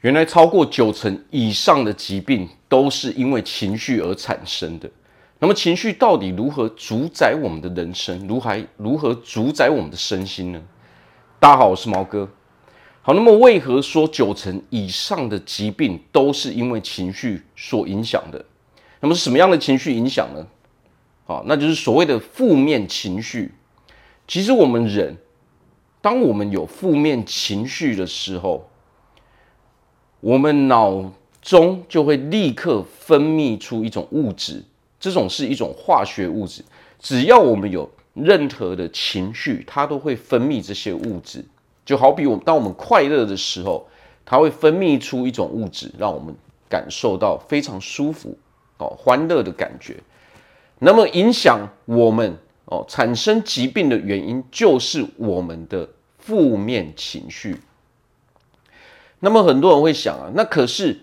[0.00, 4.88] 原来超过九成以上的疾病都是因为情绪而产生的。
[5.40, 8.26] 那么情绪到底如何主宰我们的人生？
[8.28, 10.62] 如何如何主宰我们的身心呢？
[11.40, 12.28] 大家好，我是毛哥。
[13.02, 18.44] 好，那么为何说九成以上的疾病都是因为情绪所影响的？
[19.00, 20.46] 那么是什么样的情绪影响呢？
[21.26, 23.52] 好，那就是所谓的负面情绪。
[24.28, 25.16] 其实我们人，
[26.00, 28.68] 当我们有负面情绪的时候，
[30.20, 34.62] 我们脑中就会立刻分泌出一种物质，
[34.98, 36.64] 这种是一种化学物质。
[36.98, 41.44] 只要我们有任何的情绪，它都会分泌这些物质。
[41.84, 43.86] 就好比我们当我们快乐的时候，
[44.24, 46.34] 它会分泌出一种物质，让我们
[46.68, 48.36] 感受到非常舒服
[48.78, 49.96] 哦，欢乐的感觉。
[50.80, 57.56] 那么影响我们哦产生疾病的原因，就是我们的负面情绪。
[59.20, 61.00] 那么很多人会想啊，那可是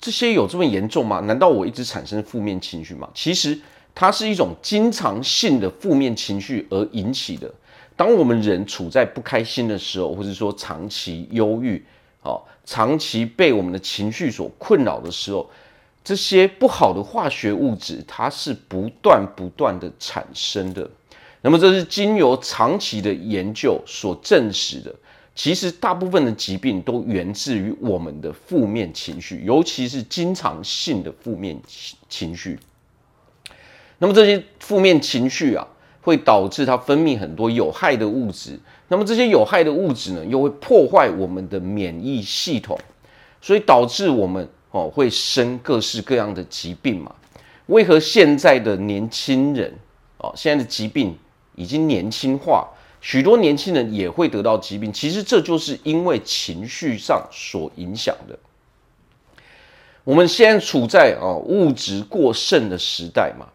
[0.00, 1.20] 这些有这么严重吗？
[1.20, 3.08] 难道我一直产生负面情绪吗？
[3.14, 3.58] 其实
[3.94, 7.52] 它是一种经常性的负面情绪而引起的。
[7.96, 11.84] 当我们人处在不开心的时候，或者说长期忧郁，
[12.22, 15.50] 哦，长期被我们的情绪所困扰的时候，
[16.02, 20.88] 这些不好的化学物质它是不断不断的产生的。
[21.42, 24.94] 那么这是经由长期的研究所证实的。
[25.42, 31.58] 其实大部分的疾病都源自于我们的负面情绪，尤其是经常性的负面
[32.10, 32.58] 情绪。
[33.96, 35.66] 那么这些负面情绪啊，
[36.02, 38.60] 会导致它分泌很多有害的物质。
[38.88, 42.78] 那么这些有害的物质呢，又会破坏我们的免疫系统，
[43.40, 47.14] 所以导致我们哦会生各式各样的疾病嘛。
[47.68, 49.72] 为何现在的年轻人
[50.18, 51.16] 哦，现在的疾病
[51.54, 52.68] 已经年轻化？
[53.00, 58.38] 许多年轻人也会得到疾病，其实这就是因为情绪上所影响的。
[60.04, 63.46] 我们现在处在啊物质过剩的时代嘛，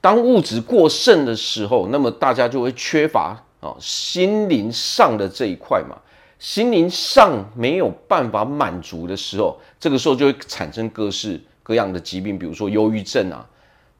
[0.00, 5.96] 当物质过剩的时候，那么大家就会缺乏啊心灵上的这一块嘛，
[6.38, 13.48] 心灵上没有办法满足的时候，这个时候就会产生各式各样的疾病，比如说忧郁症啊。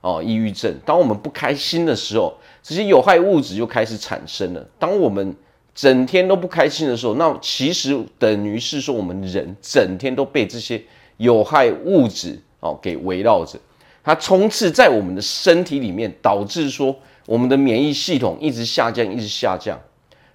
[0.07, 0.73] 哦，抑郁症。
[0.85, 4.65] 当我们不开心的时候，这些有害物质就开始产生了。
[4.79, 5.35] 当我们
[5.75, 10.81] 整天都不开心的时候，那其实等于是说，我们人整天都被这些
[11.17, 13.59] 有害物质哦给围绕着，
[14.05, 16.95] 它充斥在我们的身体里面，导致说
[17.27, 19.77] 我们的免疫系统一直下降，一直下降。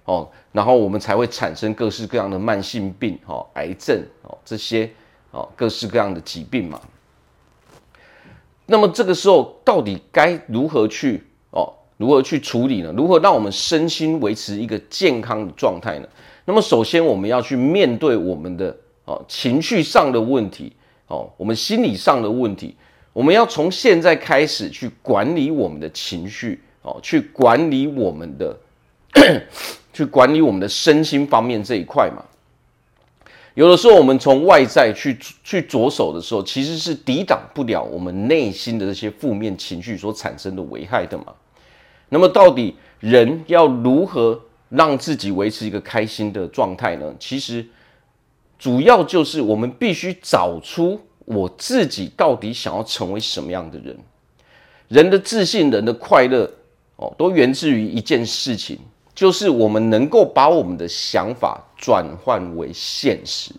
[0.04, 4.90] 哦，然后我们才会产生各式各样的慢性病，哦，癌症，哦，这些，
[5.30, 6.78] 哦，各式各样的疾病嘛。
[8.72, 11.70] 那么这个时候到底该如何去哦？
[11.98, 12.90] 如何去处理呢？
[12.96, 16.08] 如何让我们身心维持一个健康的状态呢？
[16.46, 18.74] 那么首先我们要去面对我们的
[19.04, 20.72] 哦情绪上的问题
[21.06, 22.74] 哦，我们心理上的问题，
[23.12, 28.56] 我们要从现在开始去管理我们的情绪哦，去管理我们的
[29.92, 32.24] 去管理我们的身心方面这一块嘛。
[33.54, 41.26] 有的时候，我们从外在去去着手的时候，其实是抵挡不了我们内心的这些负面情绪所产生的危害的嘛。
[42.08, 47.14] 那么，到底人要如何让自己维持一个开心的状态呢？
[47.18, 47.66] 其实，
[48.58, 53.96] 主要就是我们必须找出我自己到底想要成为什么样的人。
[54.88, 56.50] 人的自信、人的快乐，
[56.96, 58.78] 哦，都源自于一件事情。
[59.14, 63.52] 就是我们能够把我们的想法转换为现实。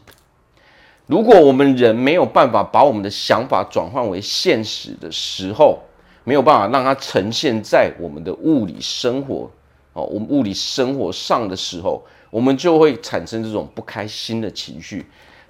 [1.06, 5.80] 如果我们人没有办法把我们的想法转换为现实的时候，
[6.24, 9.52] 没有办法让它呈现在我们的物理生活
[9.92, 15.06] 哦，我们物理生活上的时候，我们就会产生这种不开心的情绪。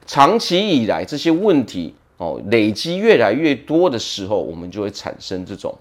[0.06, 5.78] 长期以来，这些问题哦累积越来越多的时候，我们就会产生这种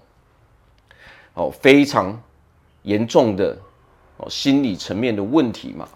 [1.35, 2.23] 哦非常
[2.83, 3.57] 严重的。
[4.29, 5.89] 心理层面的问题嘛，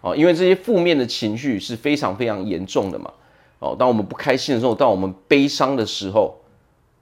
[0.00, 3.12] 哦，因为这些负面的情绪是非常非常严重的嘛，
[3.58, 6.36] 哦，当我们不开心的时候，当我们悲伤的时候，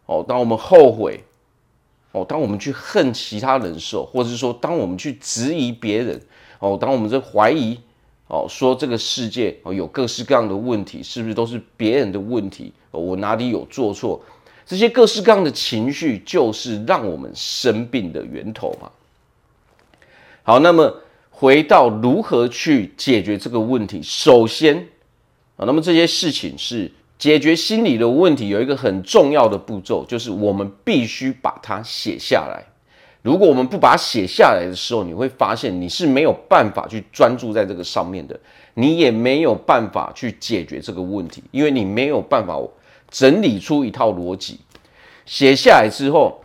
[0.07, 1.23] 哦，当我们后悔，
[2.13, 6.21] 哦，当我们去恨其他人的时候，或者是说，当我们去质疑别人，
[6.59, 7.79] 哦，当我们在怀疑，
[8.27, 12.73] 哦，说这个世界哦有各式各样的问题，是不是都是别人的问题？
[12.91, 14.21] 哦我哪里有做错？
[14.67, 18.91] 这些各式各样的情绪，就是让我们生病的源头嘛。
[20.43, 24.89] 好，那么回到如何去解决这个问题，首先
[25.57, 32.65] 啊，那么这些事情是解决心理的问题，有一个很重要的步骤，就是我们必须把它写下来。
[33.23, 38.41] 如果我们不把它写下来的时候，你会发现你是没有办法去专注在这个上面的，
[38.73, 42.59] 你也没有办法去解决这个问题，因为你没有办法
[43.11, 44.59] 整理出一套逻辑。
[45.27, 46.43] 写下来之后，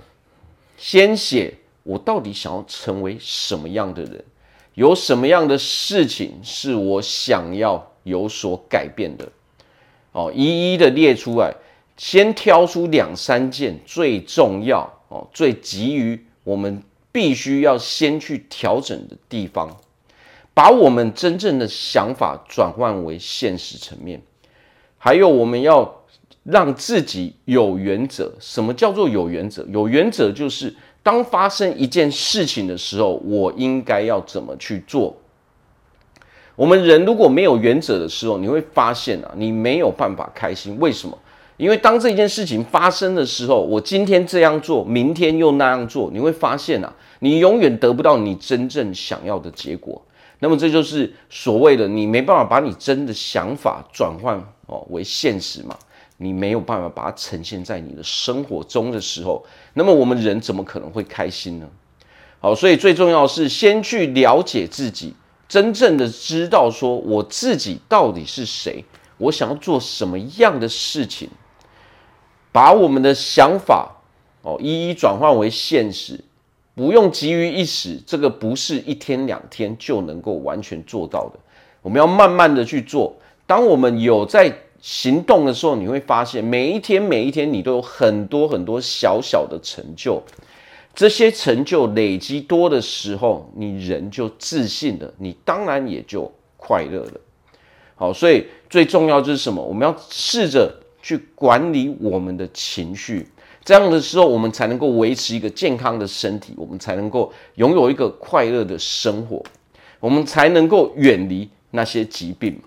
[0.76, 1.54] 先写
[1.86, 4.26] 我到底想要成为什么样的人，
[4.74, 9.32] 有什么样的事情是我想要有所改变的，
[10.12, 11.54] 哦，一一的列出来，
[11.96, 19.78] 先挑出两三件最重要哦，最急于我们必须要先去调整的地方，
[20.56, 24.20] 把我们真正的想法转换为现实层面，
[24.98, 26.02] 还有我们要。
[26.46, 28.32] 让自己有原则。
[28.40, 29.66] 什么叫做有原则？
[29.72, 30.72] 有原则就是
[31.06, 35.16] 当发生一件事情的时候，我应该要怎么去做。
[36.56, 40.76] 我们人如果没有原则的时候，你会发现啊，你没有办法开心。
[40.80, 41.16] 为什么？
[41.58, 50.02] 因为当这件事情发生的时候，我今天这样做，明天又那样做，你会发现啊，你永远得不到你真正想要的结果。
[50.40, 55.78] 那么这就是所谓的你没办法把你真的想法转换哦为现实嘛。
[56.18, 61.68] 你没有办法把它呈现在你的生活中的时候，那么我们人怎么可能会开心呢？
[62.40, 65.14] 好，所以最重要是先去了解自己，
[65.48, 68.86] 真正的知道说我自己到底是谁，
[69.18, 71.30] 我想要做什么样的事情，
[72.52, 73.98] 把我们的想法
[74.44, 76.24] 哦一一转换为现实，
[76.76, 81.40] 不用急于一时，这个不是一天两天就能够完全做到的，
[81.82, 83.16] 我们要慢慢的去做。
[83.48, 90.22] 当我们有在行动的时候，你会发现每一天每一天，你都有很多很多小小的成就。
[90.94, 97.14] 这些成就累积多的时候，你人就自信了，你当然也就快乐了。
[97.96, 99.60] 好，所以最重要就是什么？
[99.60, 100.72] 我们要试着
[101.02, 103.28] 去管理我们的情绪，
[103.64, 109.44] 这样的时候，我们才能够维持一个健康的身体，我们才能够拥有一个快乐的生活，
[110.00, 112.62] 我们才能够远离那些疾病。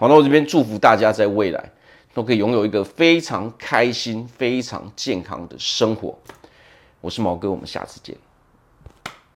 [0.00, 1.72] 好，那我这边祝福大家在未来
[2.14, 6.16] 都可以拥有一个非常开心、非常健康的生活。
[7.00, 8.16] 我是毛哥，我们下次见。